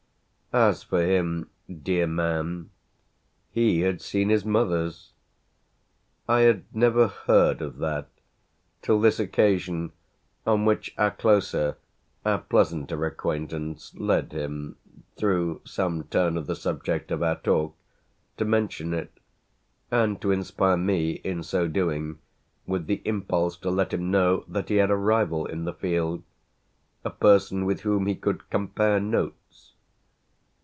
As 0.53 0.83
for 0.83 1.01
him, 1.01 1.49
dear 1.71 2.05
man, 2.07 2.71
he 3.53 3.79
had 3.83 4.01
seen 4.01 4.27
his 4.27 4.43
mother's. 4.43 5.13
I 6.27 6.41
had 6.41 6.65
never 6.75 7.07
heard 7.07 7.61
of 7.61 7.77
that 7.77 8.09
till 8.81 8.99
this 8.99 9.17
occasion 9.17 9.93
on 10.45 10.65
which 10.65 10.93
our 10.97 11.11
closer, 11.11 11.77
our 12.25 12.39
pleasanter 12.39 13.05
acquaintance 13.05 13.95
led 13.95 14.33
him, 14.33 14.75
through 15.15 15.61
some 15.63 16.03
turn 16.03 16.35
of 16.37 16.47
the 16.47 16.55
subject 16.57 17.11
of 17.11 17.23
our 17.23 17.37
talk, 17.39 17.73
to 18.35 18.43
mention 18.43 18.93
it 18.93 19.13
and 19.89 20.19
to 20.21 20.31
inspire 20.31 20.75
me 20.75 21.11
in 21.23 21.43
so 21.43 21.65
doing 21.69 22.19
with 22.67 22.87
the 22.87 23.01
impulse 23.05 23.55
to 23.59 23.69
let 23.69 23.93
him 23.93 24.11
know 24.11 24.43
that 24.49 24.67
he 24.67 24.75
had 24.75 24.91
a 24.91 24.97
rival 24.97 25.45
in 25.45 25.63
the 25.63 25.73
field 25.73 26.23
a 27.05 27.09
person 27.09 27.63
with 27.63 27.79
whom 27.83 28.05
he 28.05 28.15
could 28.15 28.49
compare 28.49 28.99
notes. 28.99 29.37